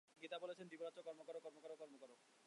[0.21, 2.09] গীতা বলিতেছেন, দিবারাত্র কর্ম কর, কর্ম কর, কর্ম কর।